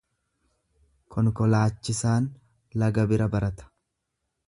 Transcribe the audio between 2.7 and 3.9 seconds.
laga bira barata.